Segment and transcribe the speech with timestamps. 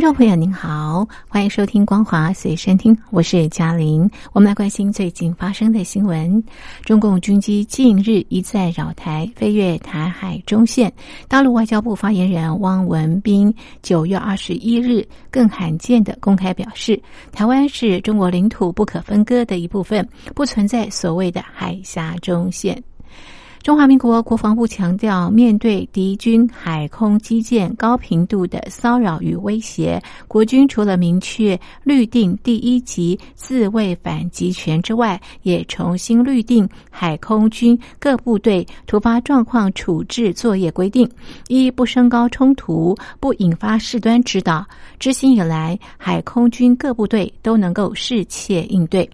[0.00, 4.10] 听众朋友您好，欢迎收听光华随身听，我是嘉玲。
[4.32, 6.42] 我们来关心最近发生的新闻。
[6.86, 10.90] 中共军机近日一再扰台，飞越台海中线。
[11.28, 16.98] 大陆外交部发言人汪文斌九月二十一日更罕见的公开表示，
[17.30, 22.82] 台湾是中国领土不可分割的一部分，不存在所谓的海峡中线。
[23.62, 41.06] 中华民国国防部强调，面对敌军海空基建高频度的骚扰与威胁，国军除了明确律定第一级自卫反击权之外，也重新律定海空军各部队突发状况处置作业规定：
[41.48, 44.64] 一不升高冲突，不引发事端指导。
[44.98, 49.08] 执行以来，海空军各部队都能够适切应对。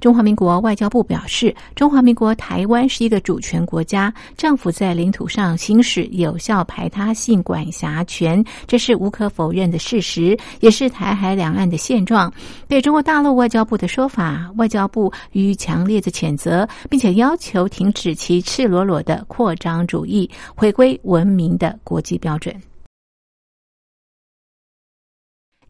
[0.00, 12.32] 中华民国外交部表示，中华民国台湾是一个主权国家，政府在领土上行使有效排他性管辖权，这是无可否认的事实，也是台海两岸的现状。
[12.68, 22.54] 对中国大陆外交部的说法，外交部予以强烈的谴责，并且要求停止其赤裸裸的扩张主义，回归文明的国际标准。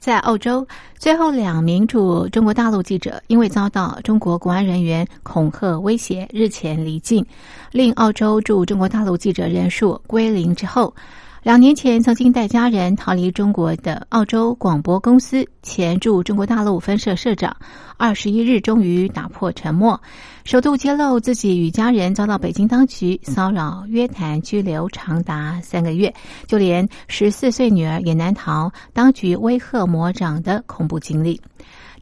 [0.02, 0.66] 在澳洲，
[0.98, 7.24] 最后两名驻中国大陆记者因为遭到中国国安人员恐吓威胁，日前离境，
[7.70, 10.92] 令澳洲驻中国大陆记者人数归零之后。
[11.42, 17.56] 两年前曾经带家人逃离中国的澳洲广播公司前驻中国大陆分社社长，
[17.96, 20.00] 二十一日终于打破沉默，
[20.44, 26.14] 首度揭露自己与家人遭到北京当局骚扰、约谈、拘留长达三个月，
[26.46, 31.40] 就连十四岁女儿也难逃当局威吓魔掌的恐怖经历。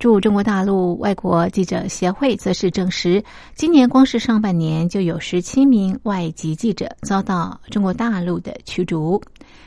[0.00, 3.22] 驻中国大陆外国记者协会则是证实，
[3.54, 9.22] 今年光是上半年就有十七名外籍记者遭到中国大陆的驱逐。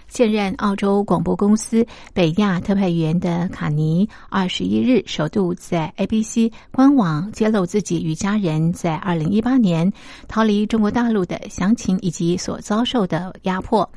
[0.08, 1.86] 现任澳洲广播公司
[2.16, 9.94] 北亚特派员的卡尼，二十一日首度在 ABC 官网揭露自己与家人在二零一八年
[10.28, 13.88] 逃离中国大陆的详情以及所遭受的压迫。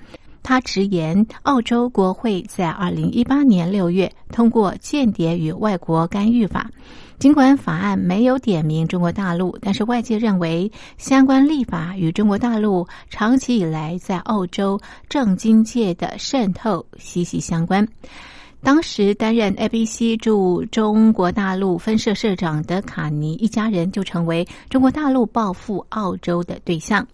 [0.47, 6.71] 他直言，澳洲国会在二零一八年六月通过《间谍与外国干预法》，
[7.19, 17.85] 尽管法案没有点名中国大陆，但是外界认为相关立法与中国大陆长期以来在澳洲政经界的渗透息息相关。
[18.63, 27.05] 当时担任 ABC 驻中国大陆分社社长的卡尼一家人就成为中国大陆报复澳洲的对象。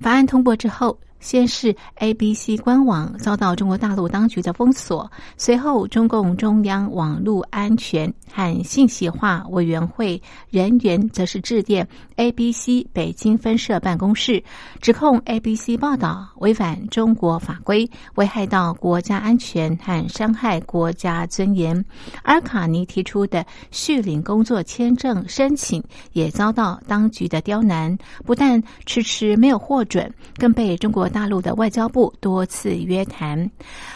[0.00, 0.98] 法案通过之后。
[1.24, 10.20] 先是 ABC 官网遭到中国大陆当局的封锁，随后中共中央网络安全和信息化委员会
[10.50, 14.44] 人员则是致电 ABC 北京分社办公室，
[14.82, 21.82] 指控 ABC 报道违反中国法规，危害到国家安全和伤害国家尊严。
[22.22, 25.82] 而卡尼提出的续领工作签证申请
[26.12, 27.96] 也遭到当局的刁难，
[28.26, 31.08] 不但迟迟没有获准，更被中国。
[31.14, 33.48] 大陆的外交部多次约谈。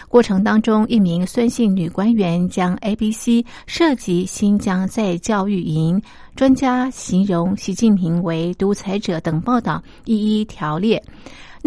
[0.06, 6.00] 过程当中，一名孙姓女官员将 ABC 涉及新疆在教育营
[6.36, 11.02] 专家形容习近平为独裁者等报道一一条列，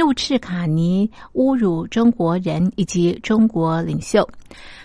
[0.02, 4.28] 怒斥卡尼侮辱中国人以及中国领袖。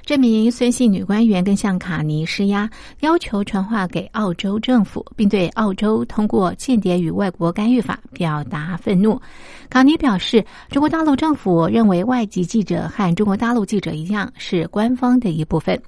[0.05, 2.69] 这名孙姓女官员更向卡尼施压，
[3.01, 9.19] 要求传话给澳洲政府，并对澳洲通过《间谍与外国干预法》表达愤怒。
[9.71, 15.81] 卡尼表示，中国大陆政府认为外籍记者和中国大陆记者一样是官方的一部分。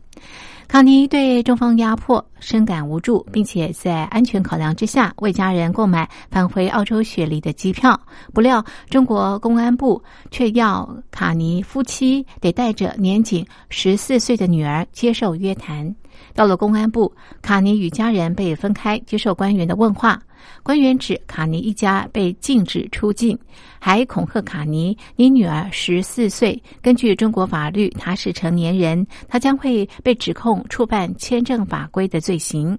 [0.68, 7.98] 卡尼对中方压迫深感无助，并且在安全考量之下为家人购买返回澳洲雪梨的机票。
[8.34, 10.00] 不料，中国公安部
[10.30, 15.96] 却要卡尼夫妻得带着年仅十四岁的女儿接受约谈。
[16.34, 17.12] 到了公安部，
[17.42, 20.20] 卡尼与家人被分开接受官员的问话。
[20.62, 23.38] 官员指卡尼一家被禁止出境，
[23.78, 32.78] 还恐吓卡尼：“你女儿十四岁，根据中国法律，她是成年人，她将会被指控触犯签证法规的罪行。”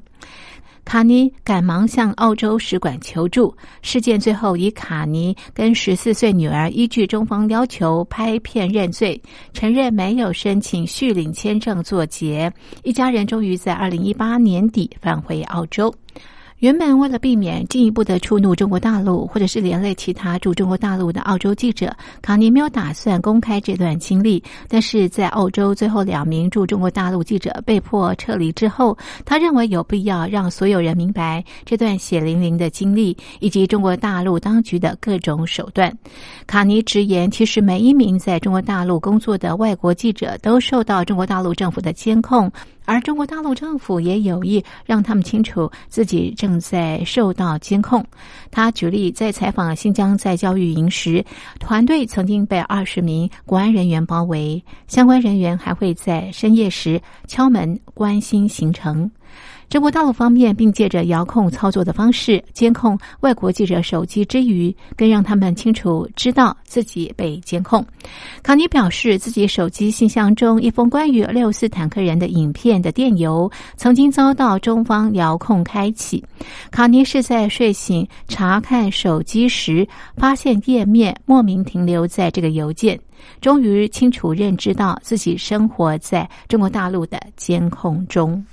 [0.89, 3.55] 卡尼赶忙向澳洲使馆求助。
[3.83, 9.21] 事件最后以卡尼跟十四岁女儿依据中方要求拍片认罪，
[9.53, 12.51] 承认没有申请续领签证作结。
[12.81, 15.93] 一家人终于在二零一八年底返回澳洲。
[16.59, 24.43] 原本为了避免进一步的触怒中国大陆，或者是连累其他驻中国大陆的澳洲记者，卡尼没有打算公开这段经历。
[24.67, 35.97] 但是在澳洲最后两名驻中国大陆记者被迫撤离之后，他认为有必要让所有人明白这段血淋淋的经历以及中国大陆当局的各种手段。
[36.45, 42.51] 卡尼直言，其实每一名在中国大陆工作的外国记者都受到中国大陆政府的监控。
[42.89, 48.03] 而中国大陆政府也有意让他们清楚自己正在受到监控。
[48.49, 51.23] 他举例，在采访新疆在教育营时，
[51.59, 59.11] 团队曾经被二十名国安人员包围，相关人员还会在深夜时敲门关心行程。
[59.69, 67.85] 中国大陆方面，并借着遥控操作的方式监控外国记者手机之余，更让他们清楚知道自己被监控。
[68.41, 76.25] 卡尼表示，自己手机信箱中一封关于六四坦克人的影片的电邮，曾经遭到中方遥控开启。
[76.71, 79.87] 卡尼是在睡醒查看手机时，
[80.17, 82.99] 发现页面莫名停留在这个邮件，
[83.39, 88.43] 终于清楚认知到自己生活在中国大陆的监控中。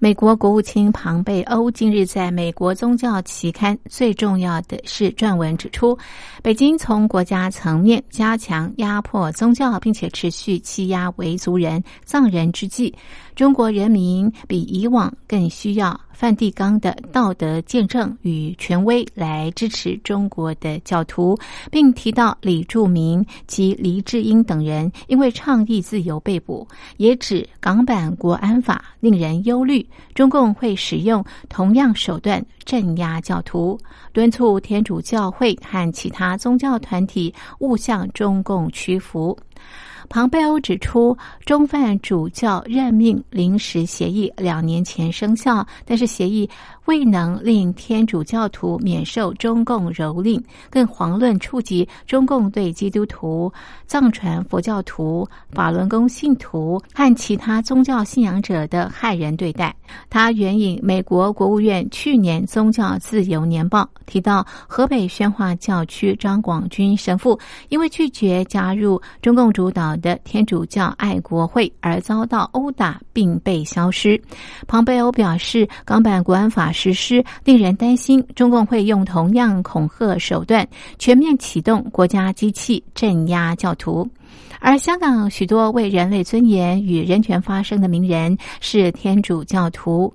[0.00, 5.96] 美国国务卿庞贝欧近日在美国宗教期刊最重要的是撰文指出，
[6.42, 12.92] 北京从国家层面加强压迫宗教，并且持续欺压维族人、藏人之际，
[13.34, 16.00] 中国人民比以往更需要。
[16.12, 21.36] 梵蒂冈的道德见证与权威来支持中国的教徒，
[21.72, 26.66] 并提到李柱铭及黎智英等人因为倡议自由被捕，
[26.98, 29.84] 也指港版国安法令人忧虑，
[30.14, 33.76] 中共会使用同样手段镇压教徒，
[34.12, 39.36] 敦促天主教会和其他宗教团体勿向中共屈服。
[40.08, 41.16] 庞贝欧指出，
[41.46, 46.48] 中梵主教任命临时协议两年前生效，但是协议。
[46.86, 50.38] 未能令天主教徒免受中共蹂躏，
[50.68, 53.50] 更遑论触及中共对基督徒、
[53.86, 59.74] 藏传佛教徒、法轮功信徒和其他宗教信仰者的害人对待。
[60.10, 67.38] 他援引美国国务院去年宗教自由年报提到，河北宣化教区张广军神父
[67.70, 74.20] 因为拒绝加入中共主导的天主教爱国会而遭到殴打，并被消失。
[74.66, 76.73] 庞贝欧表示，港版国安法。
[76.74, 80.68] 实施令人担心，中共会用同样恐吓手段
[80.98, 84.06] 全面启动国家机器镇压教徒。
[84.60, 90.12] 而香港许多为人类尊严与人权发声的名人是天主教徒，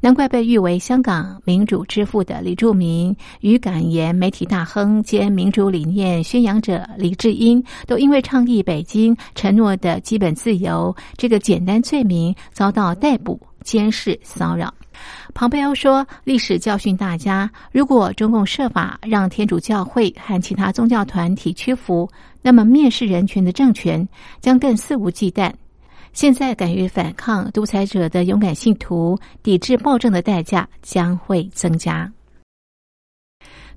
[0.00, 14.72] 难怪被誉为香港民主之父的李柱铭与感言媒体大亨兼民主理念宣扬者李志英，都因为倡议北京承诺的基本自由这个简单罪名遭到逮捕、监视、骚扰。
[15.34, 22.08] 庞贝欧说：“历史教训大家，如果中共设法让天主教会和其他宗教团体屈服，
[22.40, 24.06] 那么蔑视人权的政权
[24.40, 25.52] 将更肆无忌惮。
[26.12, 32.10] 现在敢于反抗独裁者的勇敢信徒，抵制暴政的代价将会增加。”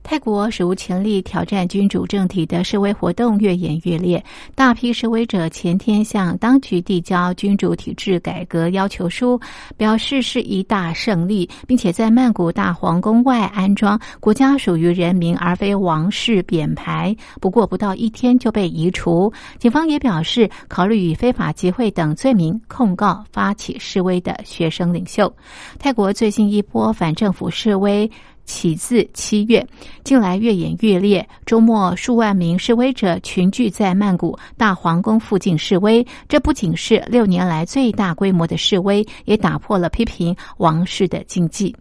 [0.06, 4.24] 泰国史无前例挑战君主政体的示威活动越演越烈，
[4.54, 9.38] 大批示威者前天向当局递交君主体制改革要求书，
[9.76, 17.14] 表示是一大胜利，并且在曼谷大皇宫外安装“国家属于人民而非王室”匾牌。
[17.42, 19.33] 不过不到一天就被移除。
[19.57, 25.35] 警方也表示，考虑以非法集会等罪名控告发起示威的学生领袖。
[25.80, 28.09] 泰国最新一波反政府示威。
[28.45, 29.66] 起自七月，
[30.04, 31.28] 近来越演越烈。
[31.45, 36.06] 周末，数万名示威者群聚在曼谷大皇宫附近示威。
[36.28, 41.75] 这不仅是六年来最大规模的示威，也打破了批评王室的禁忌。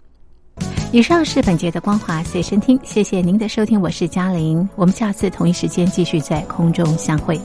[0.93, 7.39] 以上是本节的光华随身听，谢谢您的收听，我是嘉玲，我们下次同一时间继续在空中相会。